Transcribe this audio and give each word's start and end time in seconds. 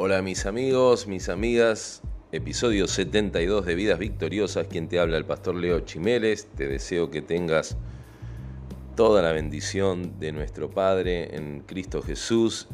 Hola 0.00 0.22
mis 0.22 0.46
amigos, 0.46 1.08
mis 1.08 1.28
amigas, 1.28 2.02
episodio 2.30 2.86
72 2.86 3.66
de 3.66 3.74
Vidas 3.74 3.98
Victoriosas, 3.98 4.68
quien 4.68 4.86
te 4.86 5.00
habla 5.00 5.16
el 5.16 5.24
pastor 5.24 5.56
Leo 5.56 5.80
Chimeles, 5.80 6.46
te 6.54 6.68
deseo 6.68 7.10
que 7.10 7.20
tengas 7.20 7.76
toda 8.94 9.22
la 9.22 9.32
bendición 9.32 10.20
de 10.20 10.30
nuestro 10.30 10.70
Padre 10.70 11.34
en 11.34 11.64
Cristo 11.66 12.00
Jesús. 12.00 12.68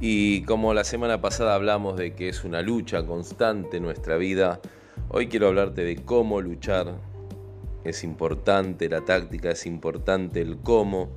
Y 0.00 0.42
como 0.46 0.74
la 0.74 0.82
semana 0.82 1.20
pasada 1.20 1.54
hablamos 1.54 1.96
de 1.96 2.16
que 2.16 2.28
es 2.28 2.42
una 2.42 2.60
lucha 2.60 3.06
constante 3.06 3.78
nuestra 3.78 4.16
vida, 4.16 4.60
hoy 5.10 5.28
quiero 5.28 5.46
hablarte 5.46 5.84
de 5.84 5.94
cómo 6.04 6.40
luchar, 6.40 6.98
es 7.84 8.02
importante 8.02 8.88
la 8.88 9.02
táctica, 9.02 9.52
es 9.52 9.64
importante 9.64 10.40
el 10.40 10.58
cómo 10.58 11.08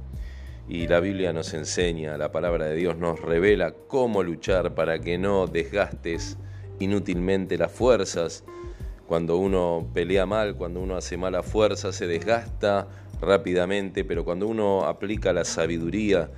y 0.68 0.88
la 0.88 1.00
Biblia 1.00 1.34
nos 1.34 1.54
enseña, 1.54 2.18
la 2.18 2.32
palabra 2.32 2.66
de 2.66 2.76
Dios 2.76 2.98
nos 2.98 3.20
revela 3.22 3.74
cómo 3.88 4.24
luchar 4.24 4.74
para 4.74 5.00
que 5.00 5.18
no 5.18 5.48
desgastes 5.48 6.38
inútilmente 6.80 7.58
las 7.58 7.72
fuerzas. 7.72 8.44
Cuando 9.08 9.38
uno 9.38 9.90
pelea 9.94 10.26
mal, 10.26 10.56
cuando 10.56 10.80
uno 10.80 10.96
hace 10.96 11.18
mala 11.18 11.44
fuerza, 11.44 11.92
se 11.92 12.08
desgasta 12.08 12.88
rápidamente, 13.22 14.06
pero 14.06 14.24
cuando 14.24 14.48
uno 14.48 14.86
aplica 14.86 15.34
la 15.34 15.44
sabiduría 15.44 16.30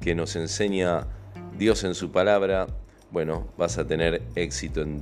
que 0.00 0.14
nos 0.14 0.36
enseña 0.36 1.06
Dios 1.58 1.84
en 1.84 1.94
su 1.94 2.10
palabra, 2.10 2.66
bueno, 3.10 3.48
vas 3.58 3.78
a 3.78 3.86
tener 3.86 4.22
éxito 4.34 4.80
en 4.80 5.00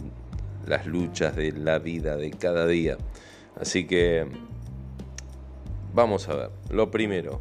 las 0.66 0.86
luchas 0.86 1.36
de 1.36 1.52
la 1.52 1.78
vida 1.78 2.16
de 2.16 2.30
cada 2.30 2.66
día. 2.66 2.98
Así 3.58 3.86
que 3.86 4.26
vamos 5.94 6.28
a 6.28 6.34
ver. 6.34 6.50
Lo 6.70 6.90
primero, 6.90 7.40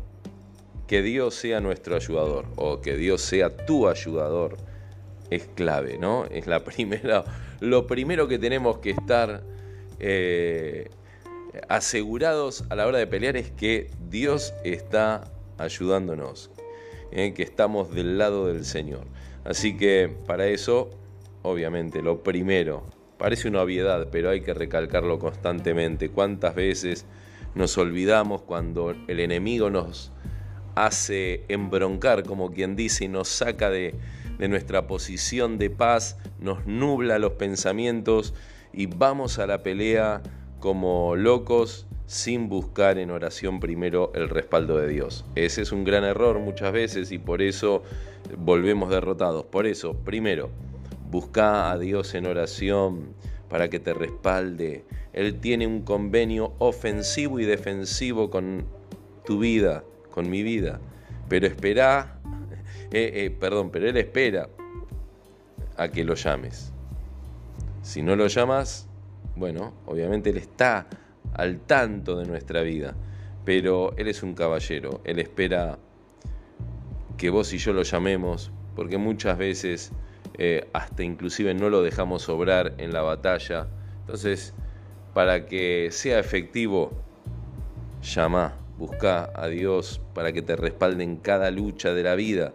que 0.90 1.04
Dios 1.04 1.36
sea 1.36 1.62
nuestro 1.62 1.96
ayudador 1.96 2.48
o 2.56 2.82
que 2.82 2.98
Dios 2.98 3.22
sea 3.22 3.56
tu 3.56 3.88
ayudador 3.88 4.58
es 5.30 5.48
clave, 5.54 6.00
¿no? 6.00 6.26
Es 6.26 6.48
la 6.48 6.64
primera, 6.66 7.24
lo 7.60 7.86
primero 7.86 8.28
que 8.28 8.40
tenemos 8.40 8.80
que 8.80 8.90
estar 8.90 9.44
eh, 10.00 10.90
asegurados 11.68 12.66
a 12.72 12.76
la 12.76 12.88
hora 12.88 12.98
de 12.98 13.06
pelear 13.06 13.38
es 13.38 13.52
que 13.52 13.92
Dios 14.10 14.52
está 14.64 15.32
ayudándonos, 15.60 16.50
¿eh? 17.12 17.36
que 17.36 17.44
estamos 17.44 17.94
del 17.94 18.18
lado 18.18 18.48
del 18.48 18.66
Señor. 18.66 19.06
Así 19.44 19.78
que 19.78 20.12
para 20.26 20.48
eso, 20.48 20.90
obviamente, 21.44 22.02
lo 22.02 22.24
primero, 22.24 22.84
parece 23.20 23.48
una 23.48 23.62
obviedad, 23.62 24.08
pero 24.12 24.32
hay 24.32 24.42
que 24.42 24.56
recalcarlo 24.56 25.20
constantemente. 25.20 26.10
¿Cuántas 26.10 26.56
veces 26.56 27.06
nos 27.54 27.78
olvidamos 27.78 28.42
cuando 28.42 28.96
el 29.08 29.20
enemigo 29.20 29.70
nos 29.70 30.12
hace 30.86 31.44
embroncar, 31.50 32.24
como 32.24 32.52
quien 32.52 32.76
dice, 32.76 33.06
y 33.06 33.08
nos 33.08 33.28
saca 33.28 33.70
de, 33.70 33.96
nuestra 34.38 34.88
posición 34.88 35.58
de 35.58 35.70
paz, 35.70 36.18
nos 36.40 36.66
nubla 36.66 37.20
los 37.20 37.34
pensamientos 37.34 38.34
y 38.72 38.86
vamos 38.86 39.38
a 39.38 39.46
la 39.46 39.64
pelea 39.64 40.22
como 40.60 41.18
locos 41.18 41.88
sin 42.06 42.48
buscar 42.48 42.98
en 43.00 43.12
oración 43.12 43.60
primero 43.60 44.14
el 44.16 44.30
respaldo 44.30 44.78
de 44.78 44.88
Dios. 44.88 45.26
Ese 45.36 45.64
es 45.64 45.74
un 45.74 45.84
gran 45.84 46.06
error 46.06 46.40
muchas 46.40 46.72
veces 46.72 47.12
y 47.12 47.18
por 47.18 47.42
eso 47.42 47.84
volvemos 48.38 48.90
derrotados. 48.90 49.44
Por 49.44 49.68
eso, 49.68 49.94
primero, 49.94 50.50
busca 51.12 51.70
a 51.70 51.78
Dios 51.78 52.16
en 52.16 52.26
oración 52.26 53.14
para 53.50 53.70
que 53.70 53.80
te 53.80 53.94
respalde. 53.94 54.86
Él 55.12 55.42
tiene 55.42 55.68
un 55.68 55.82
convenio 55.82 56.54
ofensivo 56.60 57.42
y 57.42 57.46
defensivo 57.46 58.30
con 58.30 58.66
tu 59.26 59.40
vida 59.40 59.84
con 60.12 60.30
mi 60.30 60.44
vida. 60.44 60.80
Pero 61.28 61.48
espera, 61.48 62.20
eh, 62.92 63.12
eh, 63.14 63.36
perdón, 63.38 63.70
pero 63.72 63.88
Él 63.88 63.98
espera 63.98 64.50
a 65.78 65.88
que 65.90 66.04
lo 66.04 66.16
llames. 66.16 66.72
Si 67.82 68.02
no 68.02 68.16
lo 68.16 68.28
llamas, 68.28 68.88
bueno, 69.36 69.74
obviamente 69.86 70.30
Él 70.30 70.38
está 70.38 70.88
al 71.34 71.60
tanto 71.62 72.18
de 72.18 72.26
nuestra 72.26 72.62
vida, 72.62 72.96
pero 73.46 73.94
Él 73.98 74.08
es 74.08 74.22
un 74.24 74.34
caballero, 74.34 75.02
Él 75.06 75.20
espera 75.20 75.78
que 77.18 77.30
vos 77.30 77.54
y 77.54 77.58
yo 77.58 77.74
lo 77.74 77.84
llamemos, 77.84 78.52
porque 78.76 78.98
muchas 78.98 79.38
veces 79.38 79.92
eh, 80.38 80.70
hasta 80.72 81.04
inclusive 81.04 81.54
no 81.54 81.70
lo 81.70 81.82
dejamos 81.82 82.30
obrar 82.30 82.74
en 82.78 82.94
la 82.94 83.02
batalla. 83.02 83.68
Entonces, 84.02 84.54
para 85.14 85.46
que 85.46 85.90
sea 85.92 86.20
efectivo, 86.20 86.92
llama 88.02 88.54
busca 88.80 89.30
a 89.36 89.48
Dios 89.48 90.02
para 90.16 90.32
que 90.32 90.42
te 90.42 90.56
respalde 90.56 91.04
en 91.04 91.18
cada 91.18 91.52
lucha 91.52 91.94
de 91.94 92.02
la 92.02 92.16
vida. 92.16 92.54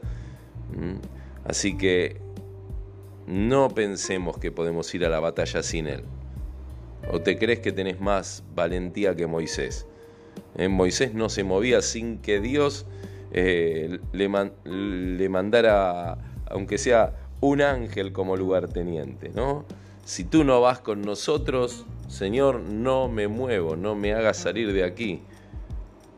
Así 1.44 1.76
que 1.76 2.20
no 3.26 3.68
pensemos 3.68 4.38
que 4.38 4.50
podemos 4.50 4.92
ir 4.94 5.04
a 5.04 5.10
la 5.10 5.20
batalla 5.20 5.62
sin 5.62 5.86
Él. 5.86 6.02
¿O 7.12 7.20
te 7.20 7.38
crees 7.38 7.60
que 7.60 7.70
tenés 7.70 8.00
más 8.00 8.42
valentía 8.54 9.14
que 9.14 9.26
Moisés? 9.26 9.86
Eh, 10.56 10.68
Moisés 10.68 11.14
no 11.14 11.28
se 11.28 11.44
movía 11.44 11.82
sin 11.82 12.18
que 12.18 12.40
Dios 12.40 12.86
eh, 13.32 13.98
le, 14.12 14.30
le, 14.64 15.28
mandara, 15.28 16.18
aunque 16.46 16.78
sea 16.78 17.14
un 17.40 17.60
ángel 17.60 18.12
como 18.12 18.36
lugarteniente, 18.36 19.30
¿no? 19.34 19.66
Si 20.04 20.24
tú 20.24 20.44
no 20.44 20.60
vas 20.60 20.80
con 20.80 21.02
nosotros, 21.02 21.84
Señor, 22.08 22.60
no 22.60 23.08
me 23.08 23.28
muevo, 23.28 23.76
no 23.76 23.94
me 23.94 24.14
hagas 24.14 24.38
salir 24.38 24.72
de 24.72 24.84
aquí. 24.84 25.22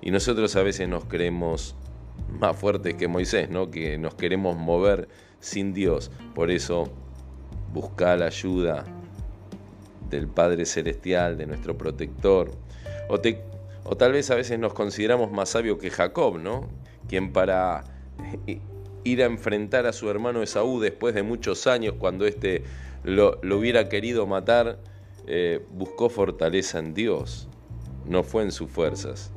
Y 0.06 0.12
nosotros 0.12 0.54
a 0.54 0.62
veces 0.62 0.88
nos 0.88 1.04
creemos 1.06 1.74
más 2.38 2.56
fuertes 2.56 2.94
que 2.94 3.08
Moisés, 3.08 3.50
¿no? 3.50 3.72
Que 3.72 3.98
nos 3.98 4.14
queremos 4.14 4.56
mover 4.56 5.08
sin 5.40 5.74
Dios. 5.74 6.12
Por 6.32 6.52
eso 6.52 6.84
busca 7.72 8.16
la 8.16 8.26
ayuda 8.26 8.84
del 10.08 10.28
Padre 10.28 10.64
Celestial, 10.64 11.36
de 11.36 11.46
nuestro 11.46 11.76
protector. 11.76 12.52
O, 13.08 13.18
tal 13.96 14.12
vez 14.12 14.30
a 14.30 14.36
veces 14.36 14.60
nos 14.60 14.74
consideramos 14.74 15.32
más 15.32 15.48
sabios 15.48 15.78
que 15.78 15.90
Jacob, 15.90 16.38
¿no? 16.38 16.68
Quien 17.08 17.32
para 17.32 17.82
ir 19.02 19.22
a 19.24 19.26
enfrentar 19.26 19.86
a 19.86 19.92
su 19.92 20.08
hermano 20.08 20.40
Esaú 20.40 20.78
después 20.78 21.16
de 21.16 21.24
muchos 21.24 21.66
años, 21.66 21.96
cuando 21.98 22.26
éste 22.26 22.62
lo, 23.02 23.40
hubiera 23.42 23.88
querido 23.88 24.24
matar, 24.28 24.78
eh, 25.26 25.66
buscó 25.72 26.08
fortaleza 26.08 26.78
en 26.78 26.94
Dios, 26.94 27.48
no 28.04 28.22
fue 28.22 28.44
en 28.44 28.52
sus 28.52 28.70
fuerzas. 28.70 29.32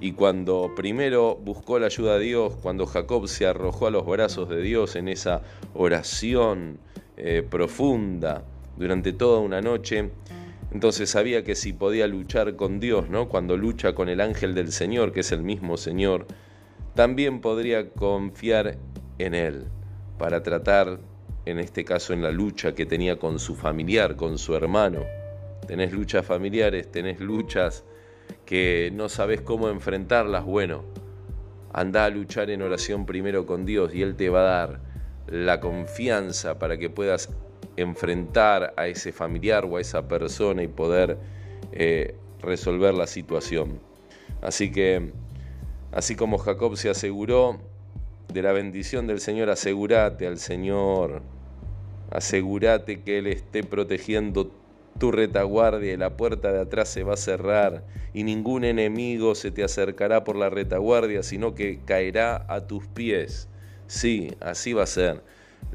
Y 0.00 0.12
cuando 0.12 0.72
primero 0.74 1.36
buscó 1.36 1.78
la 1.78 1.86
ayuda 1.86 2.18
de 2.18 2.24
Dios, 2.24 2.56
cuando 2.62 2.86
Jacob 2.86 3.28
se 3.28 3.46
arrojó 3.46 3.86
a 3.86 3.90
los 3.90 4.06
brazos 4.06 4.48
de 4.48 4.62
Dios 4.62 4.96
en 4.96 5.08
esa 5.08 5.42
oración 5.74 6.78
eh, 7.18 7.46
profunda 7.48 8.44
durante 8.78 9.12
toda 9.12 9.40
una 9.40 9.60
noche, 9.60 10.10
entonces 10.72 11.10
sabía 11.10 11.44
que 11.44 11.54
si 11.54 11.74
podía 11.74 12.06
luchar 12.06 12.56
con 12.56 12.80
Dios, 12.80 13.10
¿no? 13.10 13.28
Cuando 13.28 13.58
lucha 13.58 13.94
con 13.94 14.08
el 14.08 14.22
ángel 14.22 14.54
del 14.54 14.72
Señor, 14.72 15.12
que 15.12 15.20
es 15.20 15.32
el 15.32 15.42
mismo 15.42 15.76
Señor, 15.76 16.26
también 16.94 17.40
podría 17.40 17.90
confiar 17.90 18.78
en 19.18 19.34
Él 19.34 19.66
para 20.16 20.42
tratar, 20.42 21.00
en 21.44 21.58
este 21.58 21.84
caso, 21.84 22.14
en 22.14 22.22
la 22.22 22.30
lucha 22.30 22.74
que 22.74 22.86
tenía 22.86 23.18
con 23.18 23.38
su 23.38 23.54
familiar, 23.54 24.16
con 24.16 24.38
su 24.38 24.54
hermano. 24.54 25.00
Tenés 25.66 25.92
luchas 25.92 26.24
familiares, 26.24 26.90
tenés 26.90 27.20
luchas 27.20 27.84
que 28.44 28.90
no 28.92 29.08
sabes 29.08 29.40
cómo 29.40 29.68
enfrentarlas, 29.68 30.44
bueno, 30.44 30.84
anda 31.72 32.04
a 32.04 32.10
luchar 32.10 32.50
en 32.50 32.62
oración 32.62 33.06
primero 33.06 33.46
con 33.46 33.64
Dios 33.64 33.94
y 33.94 34.02
Él 34.02 34.16
te 34.16 34.28
va 34.28 34.40
a 34.40 34.66
dar 34.66 34.80
la 35.26 35.60
confianza 35.60 36.58
para 36.58 36.78
que 36.78 36.90
puedas 36.90 37.30
enfrentar 37.76 38.74
a 38.76 38.88
ese 38.88 39.12
familiar 39.12 39.64
o 39.64 39.76
a 39.76 39.80
esa 39.80 40.08
persona 40.08 40.62
y 40.62 40.68
poder 40.68 41.18
eh, 41.72 42.16
resolver 42.40 42.94
la 42.94 43.06
situación. 43.06 43.80
Así 44.42 44.72
que, 44.72 45.12
así 45.92 46.16
como 46.16 46.38
Jacob 46.38 46.76
se 46.76 46.90
aseguró 46.90 47.60
de 48.32 48.42
la 48.42 48.52
bendición 48.52 49.06
del 49.06 49.20
Señor, 49.20 49.50
asegúrate 49.50 50.26
al 50.26 50.38
Señor, 50.38 51.22
asegúrate 52.10 53.02
que 53.02 53.18
Él 53.18 53.26
esté 53.26 53.62
protegiendo 53.62 54.50
tu 54.98 55.12
retaguardia 55.12 55.94
y 55.94 55.96
la 55.96 56.16
puerta 56.16 56.52
de 56.52 56.60
atrás 56.60 56.88
se 56.88 57.04
va 57.04 57.14
a 57.14 57.16
cerrar 57.16 57.84
y 58.12 58.24
ningún 58.24 58.64
enemigo 58.64 59.34
se 59.34 59.50
te 59.50 59.64
acercará 59.64 60.24
por 60.24 60.36
la 60.36 60.50
retaguardia, 60.50 61.22
sino 61.22 61.54
que 61.54 61.80
caerá 61.84 62.44
a 62.48 62.66
tus 62.66 62.86
pies. 62.86 63.48
Sí, 63.86 64.32
así 64.40 64.72
va 64.72 64.84
a 64.84 64.86
ser. 64.86 65.22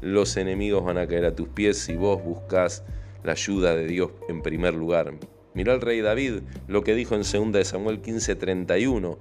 Los 0.00 0.36
enemigos 0.36 0.84
van 0.84 0.98
a 0.98 1.06
caer 1.06 1.24
a 1.24 1.34
tus 1.34 1.48
pies 1.48 1.78
si 1.78 1.96
vos 1.96 2.22
buscas 2.22 2.84
la 3.24 3.32
ayuda 3.32 3.74
de 3.74 3.86
Dios 3.86 4.10
en 4.28 4.42
primer 4.42 4.74
lugar. 4.74 5.14
Mirá 5.54 5.72
el 5.74 5.80
rey 5.80 6.00
David 6.00 6.40
lo 6.68 6.84
que 6.84 6.94
dijo 6.94 7.14
en 7.14 7.22
2 7.52 7.66
Samuel 7.66 8.02
15:31, 8.02 9.18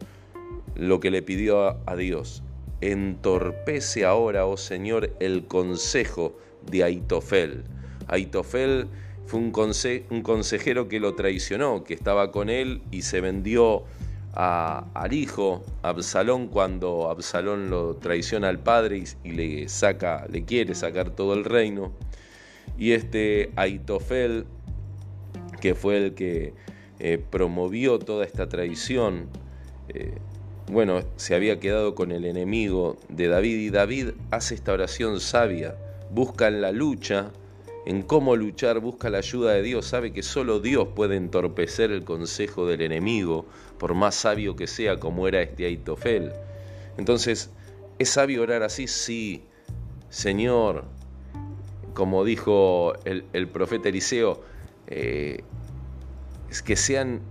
lo 0.76 1.00
que 1.00 1.12
le 1.12 1.22
pidió 1.22 1.78
a 1.86 1.96
Dios. 1.96 2.44
Entorpece 2.82 4.06
ahora, 4.06 4.46
oh 4.46 4.58
Señor, 4.58 5.16
el 5.20 5.48
consejo 5.48 6.38
de 6.70 6.84
Aitofel. 6.84 7.64
Aitofel 8.08 8.88
fue 9.25 9.39
un, 9.39 9.51
consejero 9.51 10.88
que 10.88 11.00
lo 11.00 11.16
traicionó, 11.16 11.83
que 11.83 11.94
estaba 11.94 12.31
con 12.31 12.50
él 12.50 12.81
y 12.92 13.01
se 13.01 13.22
vendió 13.22 13.83
al 14.33 15.13
hijo, 15.13 15.63
Absalón, 15.81 16.48
cuando 16.48 17.10
Absalón 17.10 17.69
lo 17.69 17.95
traiciona 17.95 18.50
al 18.50 18.60
padre 18.60 19.04
y, 19.24 19.31
le 19.31 19.69
saca, 19.69 20.27
le 20.30 20.44
quiere 20.44 20.75
sacar 20.75 21.12
todo 21.12 21.33
el 21.33 21.45
reino. 21.45 21.94
Y 22.77 22.92
este 22.92 23.51
Aitofel, 23.56 24.45
que 25.62 25.74
fue 25.74 25.98
el 25.98 26.13
que 26.13 26.54
eh, 27.00 27.18
promovió 27.30 27.98
toda 27.98 28.25
esta 28.25 28.50
traición, 28.50 29.30
eh, 29.88 30.18
bueno, 30.72 31.01
se 31.16 31.33
había 31.33 31.60
quedado 31.60 31.95
con 31.95 32.12
el 32.12 32.25
enemigo 32.25 32.98
de 33.07 33.27
David 33.27 33.57
y 33.57 33.69
David 33.69 34.10
hace 34.31 34.56
esta 34.56 34.74
oración 34.74 35.22
sabia, 35.22 35.75
busca 36.12 36.48
en 36.48 36.60
la 36.60 36.72
lucha, 36.72 37.31
en 37.86 38.02
cómo 38.02 38.36
luchar, 38.36 38.80
busca 38.80 39.10
la 39.10 39.20
ayuda 39.20 39.54
de 39.54 39.62
Dios, 39.62 39.86
sabe 39.86 40.12
que 40.12 40.24
solo 40.24 40.60
Dios 40.60 40.90
puede 40.96 41.16
entorpecer 41.16 41.92
el 41.92 42.04
consejo 42.04 42.66
del 42.66 42.82
enemigo, 42.82 43.46
por 43.78 43.94
más 43.94 44.16
sabio 44.16 44.56
que 44.56 44.66
sea 44.66 44.98
como 44.98 45.28
era 45.28 45.42
este 45.42 45.66
Aitofel. 45.66 46.32
Entonces, 46.98 47.52
¿es 48.00 48.10
sabio 48.10 48.42
orar 48.42 48.64
así? 48.64 48.88
Sí, 48.88 49.44
Señor, 50.10 50.86
como 51.94 52.26
dijo 52.26 52.94
el, 53.06 53.48
profeta 53.50 53.90
Eliseo, 53.90 54.42
eh, 54.88 55.44
es 56.50 56.64
que 56.64 56.76
sean 56.76 57.22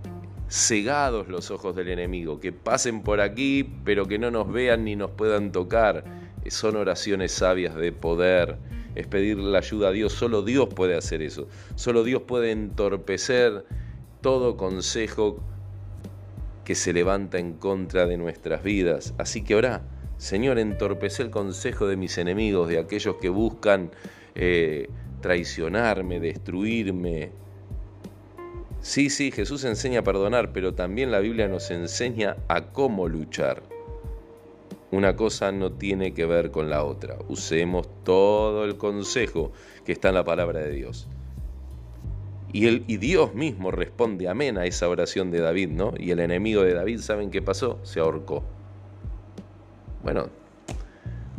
cegados 0.49 1.27
los 1.27 1.51
ojos 1.51 1.75
del 1.75 1.89
enemigo, 1.89 2.39
que 2.39 2.53
pasen 2.53 3.01
por 3.01 3.19
aquí, 3.19 3.69
pero 3.83 4.05
que 4.05 4.19
no 4.19 4.31
nos 4.31 4.49
vean 4.51 4.85
ni 4.85 4.95
nos 4.95 5.11
puedan 5.11 5.51
tocar. 5.51 6.05
Son 6.47 6.75
oraciones 6.75 7.31
sabias 7.31 7.75
de 7.75 7.91
poder 7.91 8.57
es 8.95 9.07
pedir 9.07 9.37
la 9.37 9.59
ayuda 9.59 9.89
a 9.89 9.91
Dios. 9.91 10.13
Solo 10.13 10.41
Dios 10.41 10.69
puede 10.73 10.95
hacer 10.95 11.21
eso. 11.21 11.47
Solo 11.75 12.03
Dios 12.03 12.23
puede 12.23 12.51
entorpecer 12.51 13.65
todo 14.21 14.57
consejo 14.57 15.39
que 16.63 16.75
se 16.75 16.93
levanta 16.93 17.37
en 17.37 17.53
contra 17.53 18.07
de 18.07 18.17
nuestras 18.17 18.63
vidas. 18.63 19.13
Así 19.17 19.43
que 19.43 19.55
ora, 19.55 19.83
Señor, 20.17 20.57
entorpece 20.59 21.21
el 21.23 21.29
consejo 21.29 21.87
de 21.87 21.97
mis 21.97 22.17
enemigos, 22.17 22.69
de 22.69 22.79
aquellos 22.79 23.17
que 23.17 23.29
buscan 23.29 23.91
eh, 24.33 24.89
traicionarme, 25.21 26.19
destruirme. 26.19 27.31
Sí, 28.81 29.09
sí, 29.09 29.31
Jesús 29.31 29.63
enseña 29.63 29.99
a 29.99 30.03
perdonar, 30.03 30.53
pero 30.53 30.73
también 30.73 31.11
la 31.11 31.19
Biblia 31.19 31.47
nos 31.47 31.69
enseña 31.71 32.37
a 32.47 32.71
cómo 32.71 33.07
luchar. 33.07 33.74
Una 34.95 35.17
cosa 35.17 35.51
no 35.51 35.73
tiene 35.73 36.13
que 36.13 36.25
ver 36.25 36.51
con 36.51 36.69
la 36.69 36.85
otra. 36.85 37.17
Usemos 37.27 37.85
todo 38.05 38.63
el 38.63 38.77
consejo 38.77 39.51
que 39.83 39.91
está 39.91 40.07
en 40.07 40.15
la 40.15 40.23
palabra 40.23 40.61
de 40.61 40.71
Dios. 40.71 41.09
Y, 42.53 42.79
Dios 42.95 43.33
mismo 43.33 43.71
responde 43.71 44.29
amén 44.29 44.57
a 44.57 44.65
esa 44.65 44.87
oración 44.87 45.31
de 45.31 45.41
David, 45.41 45.67
¿no? 45.71 45.93
Y 45.99 46.11
el 46.11 46.21
enemigo 46.21 46.63
de 46.63 46.73
David, 46.73 47.01
¿saben 47.01 47.29
qué 47.29 47.41
pasó? 47.41 47.77
Se 47.83 47.99
ahorcó. 47.99 48.45
Bueno, 50.01 50.29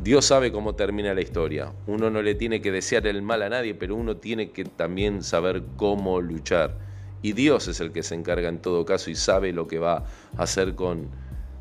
Dios 0.03 0.27
sabe 0.27 0.53
cómo 0.53 0.75
termina 0.75 1.15
la 1.15 1.23
historia. 1.23 1.73
Uno 1.87 2.11
no 2.11 2.21
le 2.21 2.35
tiene 2.35 2.61
que 2.61 2.71
desear 2.71 3.07
el 3.07 3.23
mal 3.23 3.41
a 3.41 3.49
nadie, 3.49 3.75
pero 3.75 3.97
uno 3.97 4.19
tiene 4.19 4.51
que 4.51 4.67
también 4.67 5.23
saber 5.23 5.63
cómo 5.79 6.21
luchar. 6.21 6.77
Y 7.23 7.33
Dios 7.33 7.69
es 7.69 7.81
el 7.81 7.91
que 7.93 8.03
se 8.03 8.17
encarga 8.17 8.51
en 8.51 8.59
todo 8.59 8.85
caso 8.85 9.11
y 9.11 9.15
sabe 9.15 9.55
lo 9.55 9.67
que 9.67 9.79
va 9.79 10.05
a 10.37 10.43
hacer 10.43 10.75
con, 10.75 11.09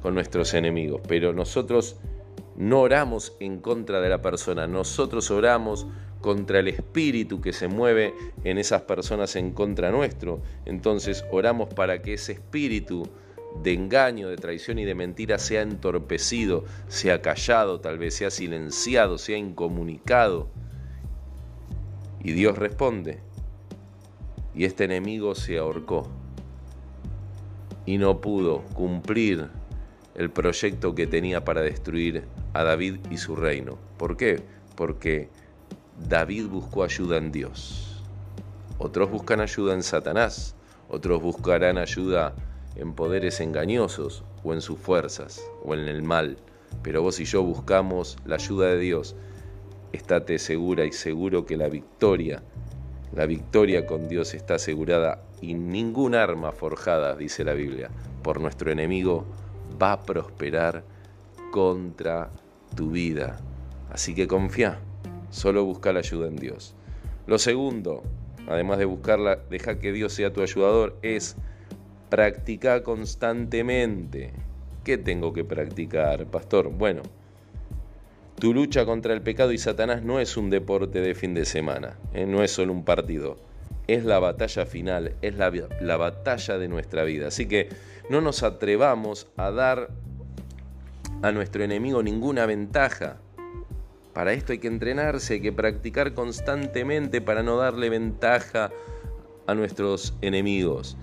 con 0.05 0.13
nuestros 0.13 0.53
enemigos, 0.53 1.01
pero 1.07 1.33
nosotros 1.33 1.95
no 2.55 2.81
oramos 2.81 3.35
en 3.39 3.59
contra 3.59 4.01
de 4.01 4.09
la 4.09 4.21
persona, 4.21 4.67
nosotros 4.67 5.31
oramos 5.31 5.87
contra 6.21 6.59
el 6.59 6.67
espíritu 6.67 7.41
que 7.41 7.51
se 7.51 7.67
mueve 7.67 8.13
en 8.43 8.59
esas 8.59 8.83
personas 8.83 9.35
en 9.35 9.49
contra 9.49 9.89
nuestro. 9.89 10.43
Entonces 10.65 11.25
oramos 11.31 11.73
para 11.73 12.03
que 12.03 12.13
ese 12.13 12.33
espíritu 12.33 13.09
de 13.63 13.73
engaño, 13.73 14.29
de 14.29 14.35
traición 14.35 14.77
y 14.77 14.85
de 14.85 14.93
mentira 14.93 15.39
sea 15.39 15.63
entorpecido, 15.63 16.65
sea 16.87 17.23
callado, 17.23 17.79
tal 17.79 17.97
vez 17.97 18.13
sea 18.13 18.29
silenciado, 18.29 19.17
sea 19.17 19.39
incomunicado. 19.39 20.49
Y 22.23 22.33
Dios 22.33 22.59
responde. 22.59 23.21
Y 24.53 24.65
este 24.65 24.83
enemigo 24.83 25.33
se 25.33 25.57
ahorcó 25.57 26.07
y 27.87 27.97
no 27.97 28.21
pudo 28.21 28.61
cumplir 28.75 29.49
el 30.15 30.31
proyecto 30.31 30.95
que 30.95 31.07
tenía 31.07 31.43
para 31.43 31.61
destruir 31.61 32.23
a 32.53 32.63
David 32.63 32.99
y 33.11 33.17
su 33.17 33.35
reino. 33.35 33.77
¿Por 33.97 34.17
qué? 34.17 34.41
Porque 34.75 35.29
David 36.07 36.47
buscó 36.47 36.83
ayuda 36.83 37.17
en 37.17 37.31
Dios. 37.31 38.03
Otros 38.77 39.09
buscan 39.11 39.41
ayuda 39.41 39.73
en 39.73 39.83
Satanás, 39.83 40.55
otros 40.89 41.21
buscarán 41.21 41.77
ayuda 41.77 42.33
en 42.75 42.93
poderes 42.93 43.39
engañosos 43.39 44.23
o 44.43 44.53
en 44.53 44.61
sus 44.61 44.77
fuerzas 44.79 45.41
o 45.63 45.73
en 45.73 45.87
el 45.87 46.03
mal. 46.03 46.37
Pero 46.81 47.01
vos 47.01 47.19
y 47.19 47.25
yo 47.25 47.43
buscamos 47.43 48.17
la 48.25 48.35
ayuda 48.35 48.67
de 48.67 48.79
Dios. 48.79 49.15
Estate 49.93 50.39
segura 50.39 50.85
y 50.85 50.91
seguro 50.91 51.45
que 51.45 51.55
la 51.55 51.69
victoria, 51.69 52.43
la 53.13 53.25
victoria 53.25 53.85
con 53.85 54.09
Dios 54.09 54.33
está 54.33 54.55
asegurada 54.55 55.21
y 55.41 55.53
ningún 55.53 56.15
arma 56.15 56.51
forjada, 56.51 57.15
dice 57.15 57.45
la 57.45 57.53
Biblia, 57.53 57.89
por 58.23 58.41
nuestro 58.41 58.71
enemigo 58.71 59.25
va 59.81 59.93
a 59.93 60.03
prosperar 60.03 60.83
contra 61.51 62.29
tu 62.75 62.91
vida. 62.91 63.37
Así 63.91 64.13
que 64.13 64.27
confía, 64.27 64.79
solo 65.29 65.63
busca 65.63 65.93
la 65.93 65.99
ayuda 65.99 66.27
en 66.27 66.35
Dios. 66.35 66.75
Lo 67.27 67.37
segundo, 67.37 68.03
además 68.47 68.77
de 68.77 68.85
buscarla, 68.85 69.39
deja 69.49 69.79
que 69.79 69.91
Dios 69.91 70.13
sea 70.13 70.33
tu 70.33 70.41
ayudador, 70.41 70.97
es 71.01 71.35
practicar 72.09 72.83
constantemente. 72.83 74.31
¿Qué 74.83 74.97
tengo 74.97 75.33
que 75.33 75.43
practicar, 75.43 76.25
pastor? 76.27 76.69
Bueno, 76.69 77.01
tu 78.39 78.53
lucha 78.53 78.85
contra 78.85 79.13
el 79.13 79.21
pecado 79.21 79.51
y 79.51 79.57
Satanás 79.57 80.03
no 80.03 80.19
es 80.19 80.37
un 80.37 80.49
deporte 80.49 81.01
de 81.01 81.15
fin 81.15 81.33
de 81.33 81.45
semana, 81.45 81.97
¿eh? 82.13 82.25
no 82.25 82.43
es 82.43 82.51
solo 82.51 82.73
un 82.73 82.83
partido, 82.83 83.37
es 83.87 84.03
la 84.03 84.19
batalla 84.19 84.65
final, 84.65 85.13
es 85.21 85.35
la, 85.35 85.51
la 85.81 85.97
batalla 85.97 86.57
de 86.57 86.67
nuestra 86.67 87.03
vida. 87.03 87.27
Así 87.27 87.47
que 87.47 87.69
no 88.09 88.21
nos 88.21 88.43
atrevamos 88.43 89.27
a 89.37 89.51
dar 89.51 89.89
a 91.21 91.31
nuestro 91.31 91.63
enemigo 91.63 92.03
ninguna 92.03 92.45
ventaja. 92.45 93.17
Para 94.13 94.33
esto 94.33 94.53
hay 94.53 94.59
que 94.59 94.67
entrenarse, 94.67 95.35
hay 95.35 95.41
que 95.41 95.51
practicar 95.51 96.13
constantemente 96.13 97.21
para 97.21 97.43
no 97.43 97.57
darle 97.57 97.89
ventaja 97.89 98.71
a 99.47 99.55
nuestros 99.55 100.13
enemigos. 100.21 100.97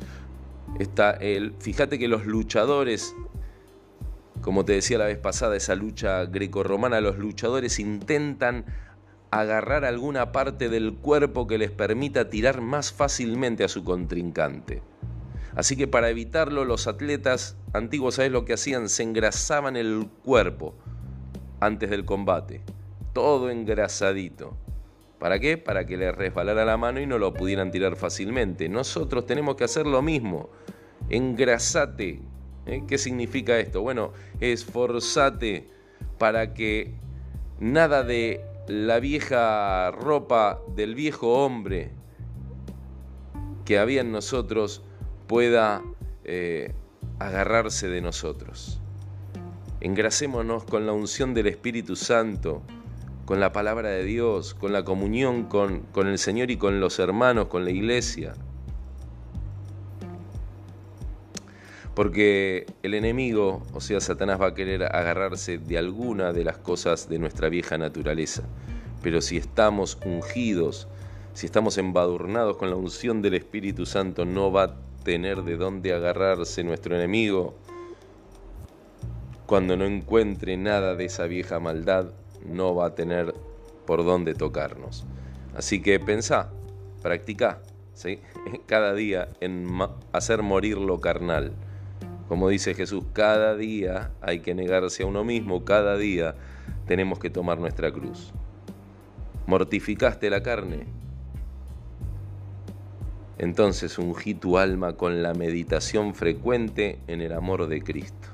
Está 0.79 1.11
el, 1.13 1.55
fíjate 1.59 1.99
que 1.99 2.09
los 2.09 2.25
luchadores, 2.25 3.15
como 4.41 4.65
te 4.65 4.73
decía 4.73 4.99
la 4.99 5.07
vez 5.07 5.19
pasada, 5.19 5.57
esa 5.57 5.75
lucha 5.75 6.25
grecorromana, 6.25 7.01
los 7.01 7.19
luchadores 7.19 7.79
intentan 7.79 8.65
agarrar 9.31 9.85
alguna 9.85 10.33
parte 10.33 10.69
del 10.69 10.95
cuerpo 10.95 11.47
que 11.47 11.59
les 11.59 11.71
permita 11.71 12.31
tirar 12.31 12.61
más 12.61 12.93
fácilmente 12.93 13.65
a 13.65 13.69
su 13.69 13.83
contrincante. 13.85 14.83
Así 15.55 15.77
que 15.77 15.87
para 15.87 16.09
evitarlo, 16.09 16.65
los 16.65 16.87
atletas 16.87 17.57
antiguos, 17.73 18.17
¿sabes 18.17 18.33
lo 18.33 18.45
que 18.45 18.55
hacían? 18.55 18.89
Se 18.89 19.03
engrasaban 19.03 19.77
el 19.77 20.09
cuerpo 20.25 20.75
antes 21.61 21.91
del 21.91 22.05
combate. 22.05 22.63
Todo 23.13 23.51
engrasadito. 23.51 24.57
¿Para 25.19 25.39
qué? 25.39 25.59
Para 25.59 25.87
que 25.87 25.97
les 25.97 26.15
resbalara 26.15 26.65
la 26.65 26.77
mano 26.77 27.01
y 27.01 27.07
no 27.07 27.19
lo 27.19 27.33
pudieran 27.35 27.71
tirar 27.71 27.97
fácilmente. 27.97 28.69
Nosotros 28.69 29.27
tenemos 29.27 29.57
que 29.57 29.65
hacer 29.65 29.87
lo 29.87 30.03
mismo. 30.03 30.49
Engrasate. 31.11 32.21
¿Eh? 32.67 32.83
¿Qué 32.89 32.99
significa 32.99 33.59
esto? 33.59 33.83
Bueno, 33.83 34.13
esforzate 34.41 35.69
para 36.19 36.55
que 36.55 36.95
nada 37.61 38.03
de 38.03 38.45
la 38.67 39.01
vieja 39.01 39.91
ropa 39.91 40.61
del 40.75 40.95
viejo 40.95 41.45
hombre 41.45 41.91
que 43.65 43.79
había 43.79 44.01
en 44.01 44.13
nosotros 44.13 44.83
pueda 45.33 45.83
eh, 46.25 46.75
agarrarse 47.19 47.89
de 47.89 48.03
nosotros. 48.03 48.83
Engrasémonos 49.81 50.65
con 50.65 50.85
la 50.85 50.93
unción 50.93 51.33
del 51.33 51.47
Espíritu 51.47 51.97
Santo, 51.97 52.61
con 53.25 53.41
la 53.41 53.51
palabra 53.51 53.89
de 53.89 54.05
Dios, 54.05 54.53
con 54.53 54.75
la 54.75 54.85
comunión 54.85 55.45
con, 55.45 55.85
con 55.85 56.07
el 56.07 56.19
Señor 56.19 56.51
y 56.51 56.59
con 56.59 56.81
los 56.81 56.99
hermanos, 56.99 57.47
con 57.47 57.65
la 57.65 57.71
iglesia. 57.71 58.35
Porque 61.95 62.67
el 62.83 62.93
enemigo, 62.93 63.63
o 63.73 63.81
sea, 63.81 64.03
Satanás 64.03 64.39
va 64.39 64.49
a 64.49 64.55
querer 64.55 64.83
agarrarse 64.83 65.57
de 65.57 65.79
alguna 65.79 66.35
de 66.35 66.45
las 66.45 66.59
cosas 66.59 67.09
de 67.09 67.19
nuestra 67.19 67.49
vieja 67.49 67.79
naturaleza. 67.79 68.43
Pero 69.03 69.23
si 69.23 69.39
estamos 69.39 69.99
ungidos, 70.05 70.89
si 71.33 71.47
estamos 71.47 71.79
embadurnados 71.79 72.59
con 72.59 72.69
la 72.69 72.77
unción 72.77 73.23
del 73.23 73.33
Espíritu 73.33 73.87
Santo, 73.87 74.27
no 74.27 74.53
va 74.53 74.65
a 74.65 74.92
tener 75.03 75.43
de 75.43 75.57
dónde 75.57 75.93
agarrarse 75.93 76.65
nuestro 76.65 76.95
enemigo. 76.95 77.55
Cuando 79.47 79.77
no 79.77 79.85
encuentre 79.85 80.57
nada 80.57 80.95
de 80.95 81.07
esa 81.07 81.27
vieja 81.27 81.61
maldad, 81.61 82.07
no 82.47 82.75
va 82.75 82.87
a 82.87 82.95
tener 82.95 83.35
por 83.87 84.05
dónde 84.05 84.35
tocarnos. 84.35 85.05
Así 85.55 85.83
que 85.83 86.01
pensá, 86.01 86.51
practica 87.03 87.61
¿sí? 87.95 88.21
cada 88.67 88.95
día 88.95 89.29
en 89.41 89.67
hacer 90.13 90.43
morir 90.43 90.79
lo 90.79 91.01
carnal. 91.01 91.53
Como 92.29 92.49
dice 92.49 92.75
Jesús, 92.75 93.05
cada 93.13 93.57
día 93.57 94.11
hay 94.23 94.41
que 94.41 94.55
negarse 94.55 95.03
a 95.03 95.07
uno 95.07 95.25
mismo, 95.25 95.65
cada 95.65 95.99
día 95.99 96.35
tenemos 96.87 97.19
que 97.19 97.29
tomar 97.29 97.59
nuestra 97.59 97.93
cruz. 97.93 98.33
¿Mortificaste 99.47 100.31
la 100.31 100.43
carne? 100.43 101.02
Entonces 103.39 103.99
ungí 103.99 104.35
tu 104.35 104.59
alma 104.59 104.97
con 104.97 105.23
la 105.23 105.35
meditación 105.35 106.15
frecuente 106.15 106.99
en 107.07 107.21
el 107.21 107.33
amor 107.33 107.67
de 107.67 107.83
Cristo. 107.83 108.29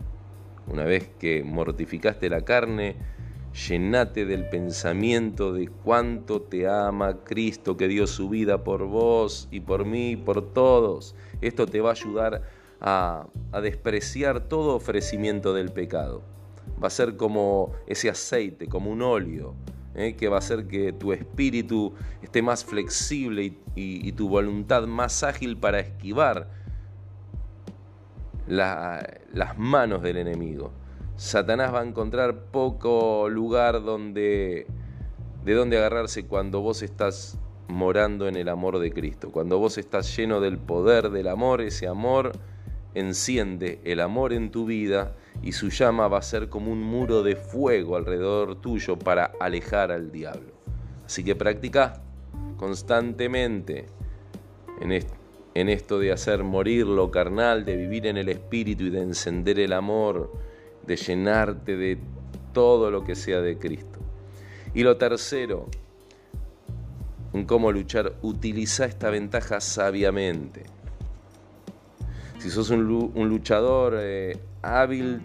Una 0.67 0.85
vez 0.85 1.09
que 1.19 1.45
mortificaste 1.45 2.29
la 2.29 2.43
carne, 2.43 2.97
llenate 3.69 4.27
del 4.27 4.49
pensamiento 4.49 5.53
de 5.53 5.69
cuánto 5.69 6.43
te 6.43 6.69
ama 6.69 7.25
Cristo 7.25 7.77
que 7.77 7.89
dio 7.89 8.07
su 8.07 8.29
vida 8.29 8.65
por 8.65 8.85
vos 8.85 9.49
y 9.51 9.61
por 9.61 9.85
mí, 9.85 10.17
por 10.17 10.53
todos. 10.53 11.15
Esto 11.41 11.67
te 11.67 11.81
va 11.81 11.91
a 11.91 11.93
ayudar 11.93 12.43
a, 12.81 13.27
despreciar 13.63 14.49
todo 14.49 14.77
ofrecimiento 14.77 15.55
del 15.55 15.71
pecado. 15.71 16.23
Va 16.83 16.89
a 16.89 16.91
ser 16.91 17.17
como 17.17 17.73
ese 17.87 18.11
aceite, 18.11 18.67
como 18.69 18.91
un 18.91 19.03
óleo, 19.03 19.55
¿eh? 19.99 20.17
que 20.17 20.29
va 20.29 20.37
a 20.37 20.39
hacer 20.39 20.67
que 20.67 20.93
tu 20.93 21.13
espíritu 21.13 21.93
esté 22.23 22.43
más 22.43 22.65
flexible 22.65 23.55
y, 23.75 24.13
tu 24.13 24.29
voluntad 24.29 24.87
más 24.87 25.23
ágil 25.23 25.57
para 25.57 25.81
esquivar 25.81 26.49
las 28.47 29.59
manos 29.59 30.03
del 30.03 30.17
enemigo. 30.17 30.73
Satanás 31.17 31.75
va 31.75 31.81
a 31.81 31.85
encontrar 31.85 32.45
poco 32.53 33.29
lugar 33.29 33.83
donde, 33.83 34.67
de 35.45 35.55
donde 35.55 35.77
agarrarse 35.77 36.27
cuando 36.27 36.61
vos 36.61 36.83
estás 36.83 37.39
morando 37.67 38.29
en 38.29 38.37
el 38.37 38.49
amor 38.49 38.79
de 38.79 38.93
Cristo, 38.93 39.31
cuando 39.31 39.59
vos 39.59 39.79
estás 39.79 40.17
lleno 40.17 40.41
del 40.41 40.59
poder 40.59 41.11
del 41.11 41.29
amor, 41.29 41.61
ese 41.61 41.87
amor 41.87 42.33
enciende 42.95 43.81
el 43.85 44.01
amor 44.01 44.33
en 44.33 44.51
tu 44.51 44.65
vida 44.65 45.15
y 45.43 45.53
su 45.53 45.71
llama 45.71 46.09
va 46.09 46.19
a 46.19 46.23
ser 46.23 46.49
como 46.49 46.73
un 46.73 46.83
muro 46.83 47.23
de 47.23 47.37
fuego 47.37 47.97
alrededor 47.97 48.61
tuyo 48.61 48.99
para 48.99 49.33
alejar 49.41 49.93
al 49.93 50.11
diablo. 50.11 50.53
Así 51.07 51.25
que 51.25 51.35
practica 51.35 52.03
constantemente 52.57 53.87
en, 54.81 55.69
esto 55.69 55.99
de 55.99 56.13
hacer 56.13 56.45
morir 56.45 56.87
lo 56.87 57.11
carnal, 57.11 57.65
de 57.65 57.77
vivir 57.77 58.07
en 58.07 58.17
el 58.17 58.29
espíritu 58.29 58.85
y 58.85 58.91
de 58.91 59.01
encender 59.01 59.59
el 59.59 59.73
amor, 59.73 60.33
de 60.87 60.97
llenarte 60.97 61.77
de 61.77 61.99
todo 62.53 62.91
lo 62.91 63.05
que 63.05 63.15
sea 63.15 63.41
de 63.41 63.59
Cristo. 63.59 64.01
Y 64.75 64.83
lo 64.83 64.97
tercero, 64.97 65.67
en 67.33 67.45
cómo 67.45 67.73
luchar, 67.73 68.15
utiliza 68.23 68.85
esta 68.85 69.11
ventaja 69.11 69.61
sabiamente. 69.61 70.65
Si 72.39 72.51
sos 72.51 72.71
un, 72.71 72.85
luchador 73.29 73.97
eh, 73.99 74.39
hábil, 74.63 75.21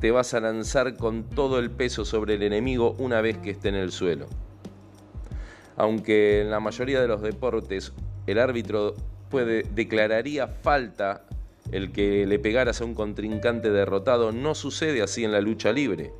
te 0.00 0.10
vas 0.10 0.34
a 0.34 0.40
lanzar 0.40 0.96
con 0.96 1.22
todo 1.22 1.60
el 1.60 1.70
peso 1.70 2.04
sobre 2.04 2.34
el 2.34 2.42
enemigo 2.42 2.96
una 2.98 3.20
vez 3.20 3.38
que 3.38 3.50
esté 3.50 3.68
en 3.68 3.76
el 3.76 3.92
suelo. 3.92 4.26
Aunque 5.76 6.40
en 6.40 6.50
la 6.50 6.58
mayoría 6.58 7.00
de 7.00 7.06
los 7.06 7.22
deportes 7.22 7.92
el 8.26 8.40
árbitro 8.40 8.94
puede, 9.30 9.62
declararía 9.62 10.48
falta 10.48 11.24
el 11.70 11.92
que 11.92 12.26
le 12.26 12.40
pegaras 12.40 12.80
a 12.80 12.84
un 12.84 12.94
contrincante 12.94 13.70
derrotado, 13.70 14.32
no 14.32 14.56
sucede 14.56 15.02
así 15.02 15.24
en 15.24 15.30
la 15.30 15.40
lucha 15.40 15.72
libre. 15.72 16.12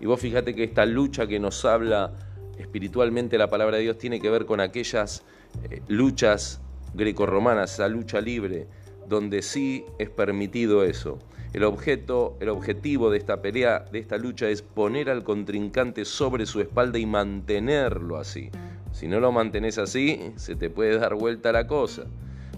Y 0.00 0.06
vos 0.06 0.20
fíjate 0.20 0.54
que 0.54 0.64
esta 0.64 0.84
lucha 0.84 1.26
que 1.26 1.40
nos 1.40 1.64
habla 1.64 2.12
espiritualmente 2.58 3.38
la 3.38 3.48
palabra 3.48 3.78
de 3.78 3.84
Dios 3.84 3.96
tiene 3.96 4.20
que 4.20 4.28
ver 4.28 4.44
con 4.44 4.60
aquellas 4.60 5.24
eh, 5.70 5.80
luchas 5.88 6.60
grecorromanas, 6.92 7.72
esa 7.74 7.88
lucha 7.88 8.20
libre, 8.20 8.68
donde 9.08 9.42
sí 9.42 9.84
es 9.98 10.10
permitido 10.10 10.84
eso. 10.84 11.18
El 11.52 11.62
objeto, 11.64 12.36
el 12.40 12.48
objetivo 12.48 13.10
de 13.10 13.18
esta 13.18 13.40
pelea, 13.40 13.84
de 13.92 14.00
esta 14.00 14.18
lucha 14.18 14.48
es 14.48 14.62
poner 14.62 15.08
al 15.08 15.22
contrincante 15.22 16.04
sobre 16.04 16.46
su 16.46 16.60
espalda 16.60 16.98
y 16.98 17.06
mantenerlo 17.06 18.16
así. 18.16 18.50
Si 18.90 19.06
no 19.06 19.20
lo 19.20 19.30
mantenés 19.30 19.78
así, 19.78 20.32
se 20.36 20.56
te 20.56 20.68
puede 20.68 20.98
dar 20.98 21.14
vuelta 21.14 21.52
la 21.52 21.66
cosa. 21.66 22.06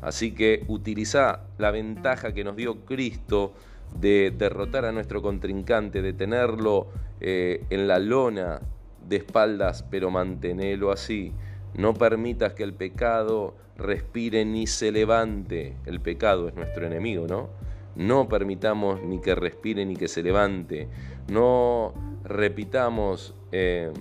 Así 0.01 0.33
que 0.33 0.65
utiliza 0.69 1.41
la 1.59 1.71
ventaja 1.71 2.33
que 2.33 2.45
nos 2.45 2.57
dio 2.57 2.85
Cristo 2.87 3.53
de 4.01 4.33
derrotar 4.37 4.85
a 4.85 4.93
nuestro 4.93 5.23
contrincante, 5.23 6.03
de 6.03 6.13
tenerlo 6.13 6.89
eh, 7.21 7.65
en 7.71 7.89
la 7.89 7.99
lona 7.99 8.61
de 9.07 9.17
espaldas, 9.17 9.85
pero 9.91 10.11
mantenelo 10.11 10.91
así. 10.91 11.33
No 11.77 11.95
permitas 11.95 12.55
que 12.55 12.63
el 12.63 12.73
pecado 12.73 13.55
respire 13.77 14.45
ni 14.45 14.67
se 14.67 14.93
levante. 14.93 15.77
El 15.85 16.01
pecado 16.01 16.49
es 16.49 16.55
nuestro 16.55 16.87
enemigo, 16.87 17.27
¿no? 17.27 17.49
No 17.95 18.29
permitamos 18.29 19.03
ni 19.03 19.21
que 19.21 19.35
respire 19.35 19.85
ni 19.85 19.97
que 19.97 20.09
se 20.09 20.23
levante. 20.23 20.89
No 21.29 21.93
repitamos 22.25 23.35
eh, 23.53 23.93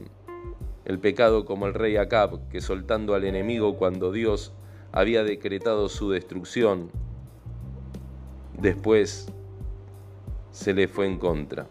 el 0.86 1.00
pecado 1.00 1.46
como 1.46 1.67
el 1.67 1.74
rey 1.74 1.98
Acab, 1.98 2.48
que 2.50 2.62
soltando 2.62 3.13
al 3.13 3.25
enemigo 3.25 3.75
cuando 3.77 4.12
Dios 4.12 4.53
había 4.91 5.24
decretado 5.24 5.89
su 5.89 6.12
destrucción, 6.12 6.89
después 8.58 9.27
se 10.51 10.74
le 10.74 10.88
fue 10.88 11.08
en 11.08 11.17
contra. 11.17 11.67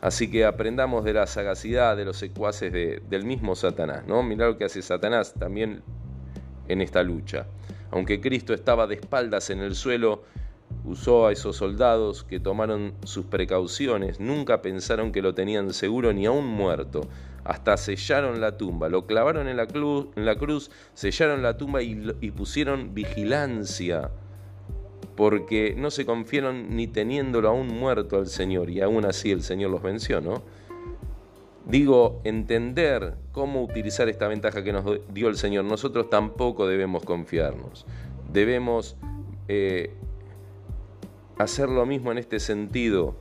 Así 0.00 0.30
que 0.30 0.46
aprendamos 0.46 1.04
de 1.04 1.12
la 1.12 1.26
sagacidad 1.26 1.96
de 1.96 2.06
los 2.06 2.16
secuaces 2.16 2.72
del 2.72 3.24
mismo 3.24 3.54
Satanás, 3.54 4.04
¿no? 4.06 4.22
Mirá 4.22 4.46
lo 4.46 4.56
que 4.56 4.64
hace 4.64 4.80
Satanás 4.80 5.34
también 5.38 5.82
en 6.68 6.80
esta 6.80 7.02
lucha. 7.02 7.46
Aunque 7.90 8.20
Cristo 8.20 8.54
estaba 8.54 8.86
de 8.86 8.94
espaldas 8.94 9.50
en 9.50 9.60
el 9.60 9.74
suelo, 9.74 10.22
usó 10.84 11.26
a 11.26 11.32
esos 11.32 11.56
soldados 11.56 12.24
que 12.24 12.40
tomaron 12.40 12.94
sus 13.04 13.26
precauciones, 13.26 14.20
nunca 14.20 14.62
pensaron 14.62 15.12
que 15.12 15.20
lo 15.20 15.34
tenían 15.34 15.74
seguro 15.74 16.12
ni 16.14 16.24
aún 16.24 16.46
muerto, 16.46 17.02
hasta 17.44 17.76
sellaron 17.76 18.40
la 18.40 18.56
tumba, 18.56 18.88
lo 18.88 19.06
clavaron 19.06 19.48
en 19.48 19.56
la, 19.56 19.66
cruz, 19.66 20.70
sellaron 20.94 21.42
la 21.42 21.56
tumba 21.58 21.82
y 21.82 22.30
pusieron 22.30 22.94
vigilancia 22.94 24.10
porque 25.20 25.74
no 25.76 25.90
se 25.90 26.06
confiaron 26.06 26.74
ni 26.74 26.86
teniéndolo 26.86 27.50
aún 27.50 27.66
muerto 27.66 28.16
al 28.16 28.26
Señor, 28.26 28.70
y 28.70 28.80
aún 28.80 29.04
así 29.04 29.30
el 29.30 29.42
Señor 29.42 29.70
los 29.70 29.82
venció, 29.82 30.22
¿no? 30.22 30.42
Digo, 31.66 32.22
entender 32.24 33.16
cómo 33.30 33.62
utilizar 33.62 34.08
esta 34.08 34.28
ventaja 34.28 34.64
que 34.64 34.72
nos 34.72 34.86
dio 35.12 35.28
el 35.28 35.36
Señor. 35.36 35.66
Nosotros 35.66 36.08
tampoco 36.08 36.66
debemos 36.66 37.04
confiarnos. 37.04 37.84
Debemos 38.32 38.96
eh, 39.48 39.92
hacer 41.36 41.68
lo 41.68 41.84
mismo 41.84 42.12
en 42.12 42.16
este 42.16 42.40
sentido. 42.40 43.14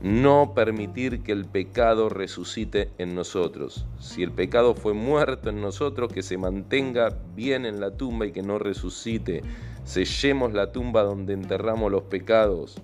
No 0.00 0.52
permitir 0.54 1.24
que 1.24 1.32
el 1.32 1.44
pecado 1.44 2.08
resucite 2.08 2.90
en 2.98 3.16
nosotros. 3.16 3.84
Si 3.98 4.22
el 4.22 4.30
pecado 4.30 4.76
fue 4.76 4.92
muerto 4.92 5.50
en 5.50 5.60
nosotros, 5.60 6.12
que 6.12 6.22
se 6.22 6.38
mantenga 6.38 7.18
bien 7.34 7.66
en 7.66 7.80
la 7.80 7.96
tumba 7.96 8.26
y 8.26 8.30
que 8.30 8.42
no 8.42 8.60
resucite 8.60 9.42
sellemos 9.84 10.52
la 10.52 10.72
tumba 10.72 11.02
donde 11.02 11.34
enterramos 11.34 11.90
los 11.90 12.02
pecados 12.04 12.76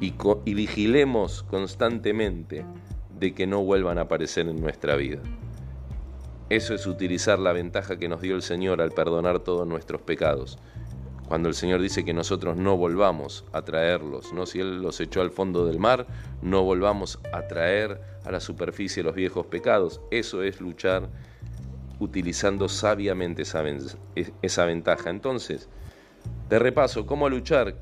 y, 0.00 0.14
y, 0.44 0.54
vigilemos 0.54 1.42
constantemente 1.44 2.64
de 3.18 3.34
que 3.34 3.46
no 3.46 3.62
vuelvan 3.62 3.98
a 3.98 4.02
aparecer 4.02 4.48
en 4.48 4.60
nuestra 4.60 4.96
vida. 4.96 5.20
Eso 6.50 6.74
es 6.74 6.86
utilizar 6.86 7.38
la 7.38 7.52
ventaja 7.52 7.98
que 7.98 8.08
nos 8.08 8.20
dio 8.20 8.34
el 8.34 8.42
Señor 8.42 8.80
al 8.80 8.92
perdonar 8.92 9.40
todos 9.40 9.66
nuestros 9.66 10.00
pecados. 10.02 10.58
Cuando 11.28 11.50
el 11.50 11.54
Señor 11.54 11.82
dice 11.82 12.06
que 12.06 12.14
nosotros 12.14 12.56
no 12.56 12.78
volvamos 12.78 13.44
a 13.52 13.60
traerlos, 13.62 14.32
¿no? 14.32 14.46
si 14.46 14.60
Él 14.60 14.80
los 14.80 14.98
echó 14.98 15.20
al 15.20 15.30
fondo 15.30 15.66
del 15.66 15.78
mar, 15.78 16.06
no 16.40 16.62
volvamos 16.62 17.18
a 17.32 17.46
traer 17.48 18.00
a 18.24 18.30
la 18.30 18.40
superficie 18.40 19.02
los 19.02 19.14
viejos 19.14 19.44
pecados. 19.46 20.00
Eso 20.10 20.42
es 20.42 20.58
luchar 20.62 21.10
utilizando 22.00 22.68
sabiamente 22.68 23.42
esa, 23.42 24.64
ventaja. 24.64 25.10
Entonces, 25.10 25.68
de 26.48 26.58
repaso, 26.58 27.06
¿cómo 27.06 27.28
luchar? 27.28 27.76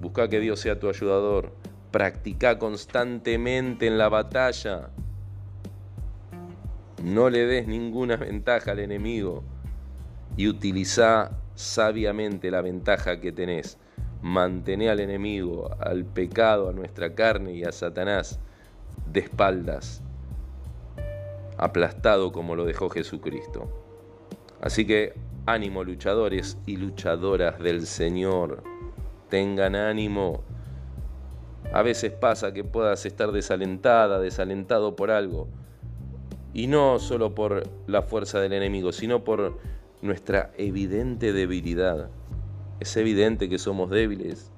Busca 0.00 0.28
que 0.28 0.40
Dios 0.40 0.60
sea 0.60 0.78
tu 0.78 0.88
ayudador. 0.88 1.52
Practica 1.90 2.58
constantemente 2.58 3.86
en 3.86 3.98
la 3.98 4.08
batalla. 4.08 4.90
No 7.02 7.30
le 7.30 7.46
des 7.46 7.66
ninguna 7.66 8.16
ventaja 8.16 8.72
al 8.72 8.78
enemigo 8.78 9.42
y 10.36 10.48
utiliza 10.48 11.32
sabiamente 11.54 12.50
la 12.50 12.62
ventaja 12.62 13.20
que 13.20 13.32
tenés. 13.32 13.78
Mantén 14.22 14.82
al 14.88 15.00
enemigo, 15.00 15.76
al 15.80 16.04
pecado, 16.04 16.68
a 16.68 16.72
nuestra 16.72 17.14
carne 17.14 17.54
y 17.54 17.64
a 17.64 17.72
Satanás 17.72 18.38
de 19.12 19.20
espaldas 19.20 20.02
aplastado 21.64 22.32
como 22.32 22.56
lo 22.56 22.64
dejó 22.64 22.88
Jesucristo. 22.90 23.68
Así 24.60 24.86
que 24.86 25.14
ánimo 25.46 25.84
luchadores 25.84 26.58
y 26.66 26.76
luchadoras 26.76 27.58
del 27.58 27.86
Señor, 27.86 28.62
tengan 29.28 29.74
ánimo. 29.74 30.42
A 31.72 31.82
veces 31.82 32.12
pasa 32.12 32.52
que 32.52 32.64
puedas 32.64 33.06
estar 33.06 33.32
desalentada, 33.32 34.20
desalentado 34.20 34.94
por 34.96 35.10
algo, 35.10 35.48
y 36.52 36.66
no 36.66 36.98
solo 36.98 37.34
por 37.34 37.62
la 37.86 38.02
fuerza 38.02 38.40
del 38.40 38.52
enemigo, 38.52 38.92
sino 38.92 39.24
por 39.24 39.58
nuestra 40.02 40.52
evidente 40.58 41.32
debilidad. 41.32 42.10
Es 42.80 42.96
evidente 42.96 43.48
que 43.48 43.58
somos 43.58 43.88
débiles, 43.90 44.52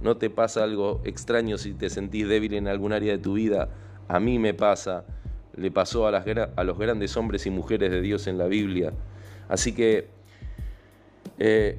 ¿No 0.00 0.18
te 0.18 0.28
pasa 0.28 0.62
algo 0.62 1.00
extraño 1.04 1.56
si 1.56 1.72
te 1.72 1.88
sentís 1.88 2.28
débil 2.28 2.54
en 2.54 2.68
algún 2.68 2.92
área 2.92 3.12
de 3.12 3.18
tu 3.18 3.34
vida? 3.34 3.70
A 4.08 4.20
mí 4.20 4.38
me 4.38 4.52
pasa, 4.52 5.04
le 5.56 5.70
pasó 5.70 6.06
a, 6.06 6.64
los 6.64 6.78
grandes 6.78 7.16
hombres 7.16 7.46
y 7.46 7.50
mujeres 7.50 7.90
de 7.90 8.00
Dios 8.00 8.26
en 8.26 8.38
la 8.38 8.46
Biblia. 8.46 8.92
Así 9.48 9.72
que 9.72 10.08
eh, 11.38 11.78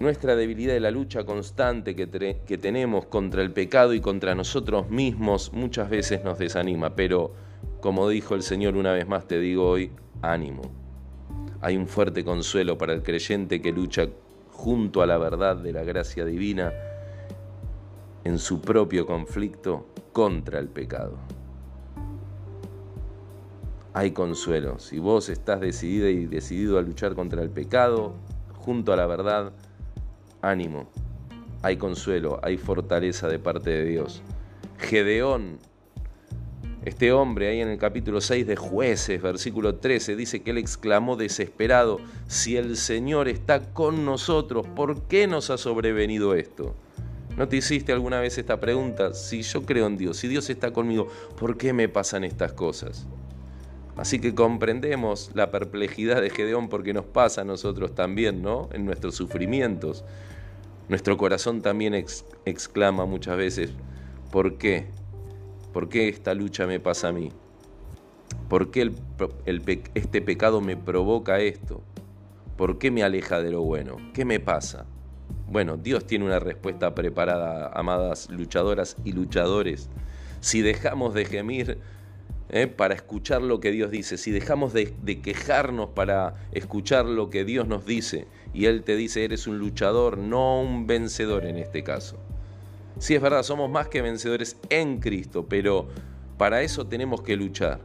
nuestra 0.00 0.36
debilidad 0.36 0.74
y 0.74 0.80
la 0.80 0.90
lucha 0.90 1.24
constante 1.24 1.94
que 1.94 2.58
tenemos 2.58 3.06
contra 3.06 3.42
el 3.42 3.52
pecado 3.52 3.94
y 3.94 4.00
contra 4.00 4.34
nosotros 4.34 4.90
mismos 4.90 5.52
muchas 5.52 5.90
veces 5.90 6.24
nos 6.24 6.38
desanima, 6.38 6.94
pero 6.94 7.32
como 7.80 8.08
dijo 8.08 8.34
el 8.34 8.42
Señor 8.42 8.76
una 8.76 8.92
vez 8.92 9.06
más, 9.06 9.26
te 9.26 9.38
digo 9.38 9.68
hoy, 9.68 9.90
ánimo. 10.22 10.62
Hay 11.60 11.76
un 11.76 11.86
fuerte 11.86 12.24
consuelo 12.24 12.76
para 12.78 12.92
el 12.92 13.02
creyente 13.02 13.60
que 13.60 13.72
lucha 13.72 14.08
junto 14.52 15.02
a 15.02 15.06
la 15.06 15.18
verdad 15.18 15.56
de 15.56 15.72
la 15.72 15.84
gracia 15.84 16.24
divina 16.24 16.72
en 18.24 18.38
su 18.38 18.60
propio 18.60 19.06
conflicto 19.06 19.86
contra 20.12 20.58
el 20.58 20.68
pecado. 20.68 21.18
Hay 23.96 24.10
consuelo. 24.10 24.80
Si 24.80 24.98
vos 24.98 25.28
estás 25.28 25.60
decidida 25.60 26.10
y 26.10 26.26
decidido 26.26 26.78
a 26.78 26.82
luchar 26.82 27.14
contra 27.14 27.42
el 27.42 27.48
pecado, 27.48 28.12
junto 28.56 28.92
a 28.92 28.96
la 28.96 29.06
verdad, 29.06 29.52
ánimo. 30.42 30.88
Hay 31.62 31.76
consuelo, 31.76 32.40
hay 32.42 32.58
fortaleza 32.58 33.28
de 33.28 33.38
parte 33.38 33.70
de 33.70 33.84
Dios. 33.84 34.20
Gedeón, 34.78 35.58
este 36.84 37.12
hombre 37.12 37.48
ahí 37.48 37.60
en 37.60 37.68
el 37.68 37.78
capítulo 37.78 38.20
6 38.20 38.48
de 38.48 38.56
jueces, 38.56 39.22
versículo 39.22 39.76
13, 39.76 40.16
dice 40.16 40.42
que 40.42 40.50
él 40.50 40.58
exclamó 40.58 41.14
desesperado, 41.14 42.00
si 42.26 42.56
el 42.56 42.76
Señor 42.76 43.28
está 43.28 43.72
con 43.72 44.04
nosotros, 44.04 44.66
¿por 44.74 45.02
qué 45.02 45.28
nos 45.28 45.50
ha 45.50 45.56
sobrevenido 45.56 46.34
esto? 46.34 46.74
¿No 47.36 47.46
te 47.46 47.58
hiciste 47.58 47.92
alguna 47.92 48.18
vez 48.18 48.38
esta 48.38 48.58
pregunta? 48.58 49.14
Si 49.14 49.42
yo 49.42 49.64
creo 49.64 49.86
en 49.86 49.96
Dios, 49.96 50.16
si 50.16 50.26
Dios 50.26 50.50
está 50.50 50.72
conmigo, 50.72 51.06
¿por 51.38 51.56
qué 51.56 51.72
me 51.72 51.88
pasan 51.88 52.24
estas 52.24 52.52
cosas? 52.52 53.06
Así 53.96 54.18
que 54.18 54.34
comprendemos 54.34 55.30
la 55.34 55.50
perplejidad 55.50 56.20
de 56.20 56.30
Gedeón 56.30 56.68
porque 56.68 56.92
nos 56.92 57.04
pasa 57.04 57.42
a 57.42 57.44
nosotros 57.44 57.94
también, 57.94 58.42
¿no? 58.42 58.68
En 58.72 58.84
nuestros 58.84 59.14
sufrimientos. 59.14 60.04
Nuestro 60.88 61.16
corazón 61.16 61.62
también 61.62 61.94
exclama 61.94 63.06
muchas 63.06 63.36
veces, 63.36 63.70
¿por 64.30 64.58
qué? 64.58 64.86
¿Por 65.72 65.88
qué 65.88 66.08
esta 66.08 66.34
lucha 66.34 66.66
me 66.66 66.80
pasa 66.80 67.08
a 67.08 67.12
mí? 67.12 67.30
¿Por 68.48 68.70
qué 68.70 68.92
este 69.94 70.20
pecado 70.20 70.60
me 70.60 70.76
provoca 70.76 71.38
esto? 71.40 71.80
¿Por 72.56 72.78
qué 72.78 72.90
me 72.90 73.02
aleja 73.02 73.40
de 73.40 73.50
lo 73.50 73.62
bueno? 73.62 73.96
¿Qué 74.12 74.24
me 74.24 74.40
pasa? 74.40 74.86
Bueno, 75.48 75.76
Dios 75.76 76.06
tiene 76.06 76.24
una 76.24 76.38
respuesta 76.38 76.94
preparada, 76.94 77.70
amadas 77.74 78.28
luchadoras 78.28 78.96
y 79.04 79.12
luchadores. 79.12 79.88
Si 80.40 80.62
dejamos 80.62 81.14
de 81.14 81.24
gemir 81.24 81.78
eh, 82.50 82.66
para 82.66 82.94
escuchar 82.94 83.42
lo 83.42 83.58
que 83.58 83.70
Dios 83.70 83.90
dice, 83.90 84.18
si 84.18 84.30
dejamos 84.30 84.72
de, 84.72 84.92
quejarnos 85.22 85.90
para 85.90 86.34
escuchar 86.52 87.06
lo 87.06 87.30
que 87.30 87.44
Dios 87.44 87.66
nos 87.66 87.86
dice, 87.86 88.26
y 88.52 88.66
Él 88.66 88.82
te 88.84 88.96
dice, 88.96 89.24
eres 89.24 89.46
un 89.46 89.58
luchador, 89.58 90.18
no 90.18 90.60
un 90.60 90.86
vencedor 90.86 91.46
en 91.46 91.56
este 91.56 91.82
caso. 91.82 92.18
Sí 92.98 93.14
es 93.14 93.22
verdad, 93.22 93.42
somos 93.42 93.70
más 93.70 93.88
que 93.88 94.02
vencedores 94.02 94.56
en 94.68 95.00
Cristo, 95.00 95.46
pero 95.48 95.88
para 96.38 96.62
eso 96.62 96.86
tenemos 96.86 97.22
que 97.22 97.36
luchar. 97.36 97.80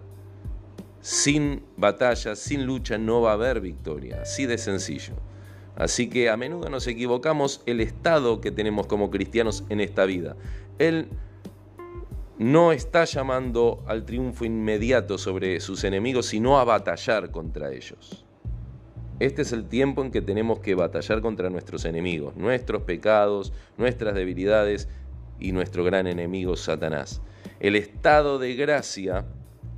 Sin 1.01 1.63
batalla, 1.77 2.35
sin 2.35 2.65
lucha, 2.65 2.97
no 2.97 3.21
va 3.21 3.31
a 3.31 3.35
haber 3.35 3.61
victoria, 3.61 4.21
así 4.21 4.45
de 4.45 4.57
sencillo. 4.57 5.13
Así 5.75 6.09
que 6.09 6.29
a 6.29 6.35
menudo 6.35 6.69
nos 6.69 6.85
equivocamos 6.87 7.61
el 7.65 7.79
estado 7.79 8.41
que 8.41 8.51
tenemos 8.51 8.85
como 8.85 9.09
cristianos 9.09 9.63
en 9.69 9.79
esta 9.79 10.03
vida. 10.03 10.35
Él 10.77 11.07
no 12.39 12.71
está 12.71 13.03
llamando 13.03 13.83
al 13.85 14.05
triunfo 14.05 14.45
inmediato 14.45 15.17
sobre 15.17 15.59
sus 15.59 15.83
enemigos, 15.83 16.27
sino 16.27 16.57
a 16.57 16.63
batallar 16.63 17.31
contra 17.31 17.71
ellos. 17.71 18.25
Este 19.19 19.41
es 19.41 19.51
el 19.51 19.65
tiempo 19.65 20.01
en 20.01 20.11
que 20.11 20.21
tenemos 20.21 20.59
que 20.59 20.73
batallar 20.73 21.21
contra 21.21 21.49
nuestros 21.49 21.83
enemigos, 21.83 22.37
nuestros 22.37 22.83
pecados, 22.83 23.51
nuestras 23.77 24.15
debilidades 24.15 24.87
y 25.37 25.51
nuestro 25.51 25.83
gran 25.83 26.07
enemigo 26.07 26.55
Satanás. 26.55 27.21
El 27.59 27.75
estado 27.75 28.39
de 28.39 28.55
gracia 28.55 29.25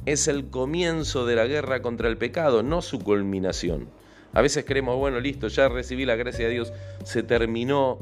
es 0.05 0.27
el 0.27 0.51
comienzo 0.51 1.25
de 1.25 1.35
la 1.35 1.47
guerra 1.47 1.81
contra 1.81 2.09
el 2.09 2.17
pecado, 2.17 2.61
no 2.61 2.83
su 2.83 2.99
culminación. 2.99 3.89
A 4.33 4.41
veces 4.41 4.65
creemos, 4.65 4.97
bueno, 4.97 5.19
listo, 5.19 5.47
ya 5.47 5.67
recibí 5.67 6.05
la 6.05 6.15
gracia 6.15 6.45
de 6.45 6.53
Dios, 6.53 6.73
se 7.03 7.23
terminó 7.23 7.97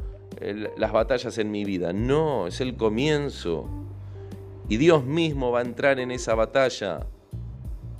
las 0.77 0.91
batallas 0.91 1.38
en 1.38 1.49
mi 1.49 1.63
vida. 1.63 1.93
No, 1.93 2.47
es 2.47 2.60
el 2.60 2.75
comienzo. 2.75 3.69
Y 4.69 4.77
Dios 4.77 5.03
mismo 5.03 5.51
va 5.51 5.60
a 5.60 5.63
entrar 5.63 5.99
en 5.99 6.12
esa 6.12 6.36
batalla. 6.36 7.08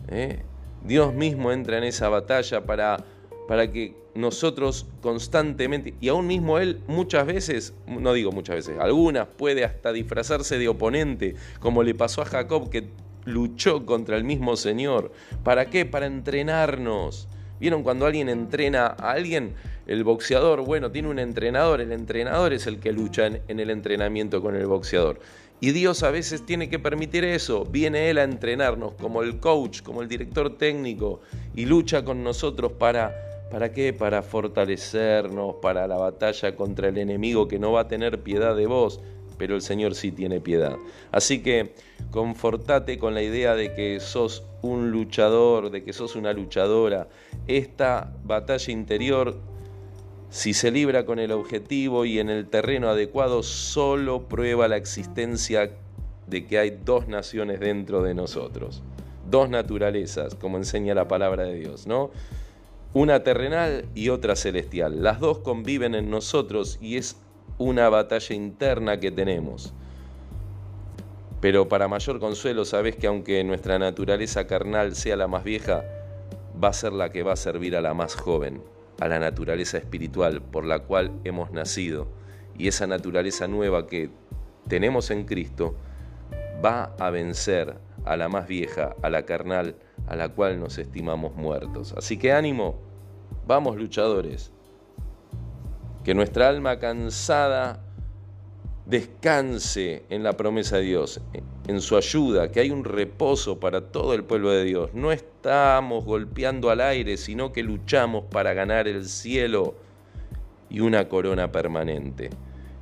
¿eh? 0.08 0.44
Dios 0.84 1.14
mismo 1.14 1.52
entra 1.52 1.80
en 1.80 1.84
esa 1.84 2.10
batalla 2.10 2.64
para, 2.64 3.04
para 3.48 3.72
que 3.72 3.96
nosotros 4.14 4.86
constantemente, 5.02 5.96
y 6.00 6.10
aún 6.10 6.28
mismo 6.28 6.60
Él 6.60 6.80
muchas 6.88 7.26
veces, 7.26 7.74
no 7.88 8.14
digo 8.14 8.32
muchas 8.32 8.58
veces, 8.58 8.80
algunas 8.80 9.28
puede 9.28 9.66
hasta 9.66 9.92
disfrazarse 9.92 10.60
de 10.60 10.68
oponente, 10.68 11.36
como 11.60 11.84
le 11.84 11.96
pasó 11.96 12.22
a 12.22 12.26
Jacob 12.26 12.70
que 12.70 12.88
luchó 13.26 13.86
contra 13.86 14.16
el 14.16 14.24
mismo 14.24 14.56
Señor. 14.56 15.12
¿Para 15.44 15.66
qué? 15.66 15.86
Para 15.86 16.06
entrenarnos 16.06 17.28
¿Vieron 17.60 17.84
cuando 17.84 18.06
alguien 18.06 18.30
entrena 18.30 18.86
a 18.86 19.12
alguien? 19.12 19.54
El 19.86 20.04
boxeador, 20.04 20.64
bueno, 20.64 20.92
tiene 20.92 21.10
un 21.10 21.20
entrenador, 21.20 21.82
el 21.82 21.92
entrenador 21.92 22.54
es 22.54 22.68
el 22.68 22.80
que 22.80 22.94
lucha 22.94 23.26
en, 23.26 23.60
el 23.60 23.70
entrenamiento 23.70 24.42
con 24.42 24.56
el 24.56 24.66
boxeador. 24.66 25.20
Y 25.62 25.72
Dios 25.72 26.04
a 26.04 26.12
veces 26.12 26.46
tiene 26.46 26.70
que 26.70 26.80
permitir 26.80 27.26
eso. 27.26 27.66
Viene 27.66 28.10
Él 28.10 28.18
a 28.18 28.24
entrenarnos 28.24 28.94
como 28.94 29.24
el 29.24 29.40
coach, 29.40 29.82
como 29.82 30.02
el 30.02 30.08
director 30.08 30.58
técnico, 30.58 31.20
y 31.54 31.66
lucha 31.66 32.06
con 32.06 32.24
nosotros 32.24 32.72
para, 32.74 33.48
¿para 33.52 33.74
qué? 33.74 33.92
Para 33.92 34.22
fortalecernos, 34.22 35.56
para 35.62 35.86
la 35.88 35.98
batalla 35.98 36.56
contra 36.56 36.88
el 36.88 36.98
enemigo 36.98 37.48
que 37.48 37.60
no 37.60 37.74
va 37.74 37.82
a 37.82 37.88
tener 37.90 38.24
piedad 38.24 38.56
de 38.56 38.68
vos, 38.68 39.02
pero 39.38 39.56
el 39.56 39.62
Señor 39.62 39.96
sí 39.96 40.12
tiene 40.12 40.40
piedad. 40.40 40.78
Así 41.12 41.42
que 41.42 41.74
confortate 42.12 42.98
con 42.98 43.14
la 43.14 43.22
idea 43.22 43.56
de 43.56 43.74
que 43.74 44.00
sos 44.00 44.44
un 44.62 44.92
luchador, 44.92 45.72
de 45.72 45.84
que 45.84 45.94
sos 45.94 46.16
una 46.16 46.34
luchadora. 46.34 47.08
Esta 47.48 48.14
batalla 48.24 48.72
interior, 48.72 49.38
si 50.30 50.54
se 50.54 50.72
libra 50.72 51.06
con 51.06 51.20
el 51.20 51.32
objetivo 51.32 52.06
y 52.06 52.20
en 52.20 52.30
el 52.30 52.48
terreno 52.48 52.90
adecuado, 52.90 53.42
solo 53.42 54.28
prueba 54.28 54.68
la 54.68 54.78
existencia 54.78 55.72
de 56.28 56.46
que 56.46 56.60
hay 56.60 56.80
dos 56.86 57.08
naciones 57.08 57.60
dentro 57.60 58.04
de 58.04 58.14
nosotros, 58.14 58.84
dos 59.30 59.50
naturalezas, 59.50 60.36
como 60.36 60.58
enseña 60.58 60.94
la 60.94 61.08
palabra 61.08 61.46
de 61.46 61.56
Dios, 61.56 61.88
¿no? 61.88 62.12
Una 62.94 63.24
terrenal 63.24 63.86
y 63.96 64.10
otra 64.10 64.36
celestial. 64.36 65.04
Las 65.04 65.20
dos 65.20 65.40
conviven 65.40 65.96
en 65.96 66.10
nosotros 66.10 66.78
y 66.82 66.98
es 66.98 67.18
una 67.58 67.90
batalla 67.90 68.36
interna 68.36 69.00
que 69.00 69.12
tenemos. 69.12 69.74
Pero 71.42 71.68
para 71.70 71.88
mayor 71.88 72.20
consuelo, 72.20 72.66
sabes 72.66 72.96
que 72.96 73.08
aunque 73.08 73.44
nuestra 73.44 73.80
naturaleza 73.80 74.46
carnal 74.46 74.96
sea 74.96 75.16
la 75.16 75.28
más 75.28 75.44
vieja, 75.44 75.84
va 76.62 76.70
a 76.70 76.74
ser 76.74 76.94
la 76.94 77.12
que 77.12 77.24
va 77.24 77.34
a 77.34 77.38
servir 77.38 77.76
a 77.76 77.82
la 77.82 77.94
más 77.94 78.16
joven, 78.16 78.62
a 79.00 79.08
la 79.08 79.20
naturaleza 79.20 79.78
espiritual 79.78 80.42
por 80.42 80.66
la 80.66 80.80
cual 80.80 81.12
hemos 81.24 81.52
nacido. 81.52 82.08
Y 82.58 82.68
esa 82.68 82.88
naturaleza 82.88 83.48
nueva 83.48 83.88
que 83.88 84.10
tenemos 84.68 85.12
en 85.12 85.26
Cristo 85.26 85.76
va 86.64 86.96
a 87.00 87.10
vencer 87.10 87.76
a 88.06 88.18
la 88.18 88.30
más 88.30 88.48
vieja, 88.48 88.96
a 89.02 89.10
la 89.10 89.24
carnal, 89.24 89.76
a 90.08 90.16
la 90.16 90.30
cual 90.30 90.60
nos 90.60 90.78
estimamos 90.78 91.36
muertos. 91.36 91.94
Así 91.98 92.18
que 92.18 92.34
ánimo, 92.34 92.80
vamos 93.48 93.78
luchadores 93.78 94.52
que 96.04 96.14
nuestra 96.14 96.48
alma 96.50 96.80
cansada 96.80 97.84
descanse 98.90 100.02
en 100.10 100.24
la 100.24 100.36
promesa 100.36 100.78
de 100.78 100.84
Dios, 100.84 101.22
en 101.68 101.80
su 101.80 101.96
ayuda, 101.96 102.52
que 102.52 102.60
hay 102.60 102.72
un 102.72 102.84
reposo 102.84 103.60
para 103.60 103.82
todo 103.82 104.16
el 104.16 104.24
pueblo 104.24 104.50
de 104.50 104.64
Dios. 104.64 104.90
No 104.96 105.12
estamos 105.12 106.06
golpeando 106.06 106.72
al 106.72 106.82
aire, 106.82 107.18
sino 107.18 107.54
que 107.54 107.62
luchamos 107.62 108.26
para 108.26 108.54
ganar 108.54 108.88
el 108.88 109.06
cielo 109.06 109.76
y 110.72 110.80
una 110.80 111.08
corona 111.08 111.52
permanente. 111.52 112.32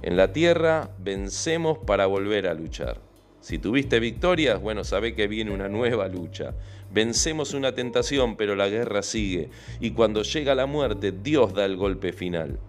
En 0.01 0.15
la 0.15 0.31
tierra 0.31 0.91
vencemos 0.97 1.77
para 1.79 2.05
volver 2.05 2.47
a 2.47 2.53
luchar. 2.53 3.01
Si 3.41 3.59
tuviste 3.59 3.99
victorias, 3.99 4.61
bueno, 4.61 4.85
sabe 4.85 5.13
que 5.13 5.27
viene 5.27 5.51
una 5.51 5.67
nueva 5.67 6.07
lucha. 6.07 6.53
Vencemos 6.89 7.53
una 7.53 7.73
tentación, 7.73 8.37
pero 8.37 8.55
la 8.55 8.69
guerra 8.69 9.01
sigue. 9.01 9.49
Y 9.81 9.91
cuando 9.91 10.23
llega 10.23 10.55
la 10.55 10.67
muerte, 10.67 11.11
Dios 11.11 11.53
da 11.53 11.65
el 11.65 11.75
golpe 11.75 12.13
final. 12.13 12.59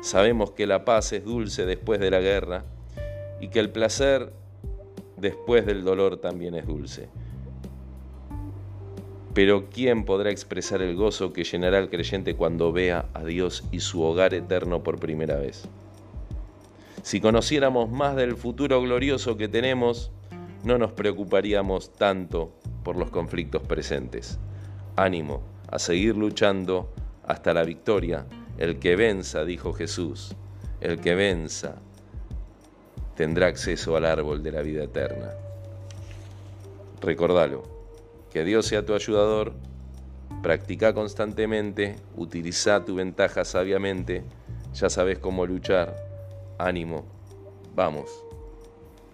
Sabemos 0.00 0.52
que 0.52 0.66
la 0.66 0.86
paz 0.86 1.12
es 1.12 1.24
dulce 1.24 1.66
después 1.66 2.00
de 2.00 2.10
la 2.10 2.20
guerra 2.20 2.64
y 3.40 3.48
que 3.48 3.60
el 3.60 3.70
placer 3.70 4.32
después 5.16 5.66
del 5.66 5.84
dolor 5.84 6.18
también 6.18 6.54
es 6.54 6.66
dulce. 6.66 7.08
Pero 9.34 9.66
¿quién 9.70 10.04
podrá 10.04 10.30
expresar 10.30 10.82
el 10.82 10.96
gozo 10.96 11.32
que 11.32 11.44
llenará 11.44 11.78
al 11.78 11.90
creyente 11.90 12.34
cuando 12.34 12.72
vea 12.72 13.06
a 13.14 13.24
Dios 13.24 13.64
y 13.70 13.80
su 13.80 14.02
hogar 14.02 14.34
eterno 14.34 14.82
por 14.82 14.98
primera 14.98 15.36
vez? 15.36 15.68
Si 17.02 17.20
conociéramos 17.20 17.90
más 17.90 18.16
del 18.16 18.36
futuro 18.36 18.80
glorioso 18.82 19.36
que 19.36 19.48
tenemos, 19.48 20.10
no 20.64 20.76
nos 20.78 20.92
preocuparíamos 20.92 21.92
tanto 21.92 22.52
por 22.82 22.96
los 22.96 23.10
conflictos 23.10 23.62
presentes. 23.62 24.38
Ánimo 24.96 25.42
a 25.70 25.78
seguir 25.78 26.16
luchando 26.16 26.92
hasta 27.24 27.54
la 27.54 27.62
victoria. 27.62 28.26
El 28.58 28.80
que 28.80 28.96
venza, 28.96 29.44
dijo 29.44 29.72
Jesús, 29.72 30.34
el 30.80 31.00
que 31.00 31.14
venza 31.14 31.76
tendrá 33.18 33.48
acceso 33.48 33.96
al 33.96 34.04
árbol 34.04 34.44
de 34.44 34.52
la 34.52 34.62
vida 34.62 34.84
eterna. 34.84 35.32
Recordalo, 37.00 37.64
que 38.30 38.44
Dios 38.44 38.66
sea 38.66 38.86
tu 38.86 38.94
ayudador, 38.94 39.54
practica 40.40 40.94
constantemente, 40.94 41.96
utiliza 42.16 42.84
tu 42.84 42.94
ventaja 42.94 43.44
sabiamente, 43.44 44.22
ya 44.72 44.88
sabes 44.88 45.18
cómo 45.18 45.46
luchar, 45.46 45.96
ánimo, 46.58 47.06
vamos 47.74 48.08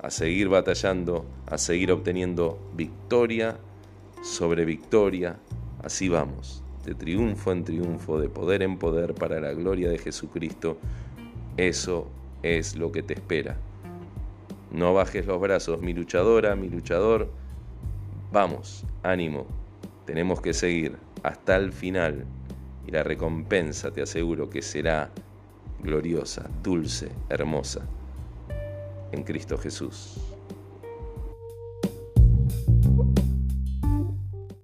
a 0.02 0.10
seguir 0.10 0.50
batallando, 0.50 1.24
a 1.46 1.56
seguir 1.56 1.90
obteniendo 1.90 2.58
victoria 2.74 3.56
sobre 4.22 4.66
victoria, 4.66 5.38
así 5.82 6.10
vamos, 6.10 6.62
de 6.84 6.94
triunfo 6.94 7.52
en 7.52 7.64
triunfo, 7.64 8.20
de 8.20 8.28
poder 8.28 8.62
en 8.62 8.76
poder 8.76 9.14
para 9.14 9.40
la 9.40 9.54
gloria 9.54 9.88
de 9.88 9.96
Jesucristo, 9.96 10.76
eso 11.56 12.10
es 12.42 12.76
lo 12.76 12.92
que 12.92 13.02
te 13.02 13.14
espera. 13.14 13.56
No 14.74 14.92
bajes 14.92 15.24
los 15.24 15.40
brazos, 15.40 15.80
mi 15.80 15.92
luchadora, 15.92 16.56
mi 16.56 16.68
luchador. 16.68 17.30
Vamos, 18.32 18.84
ánimo. 19.04 19.46
Tenemos 20.04 20.40
que 20.40 20.52
seguir 20.52 20.98
hasta 21.22 21.54
el 21.54 21.72
final 21.72 22.24
y 22.84 22.90
la 22.90 23.04
recompensa 23.04 23.92
te 23.92 24.02
aseguro 24.02 24.50
que 24.50 24.62
será 24.62 25.12
gloriosa, 25.80 26.50
dulce, 26.60 27.08
hermosa 27.28 27.86
en 29.12 29.22
Cristo 29.22 29.56
Jesús. 29.56 30.33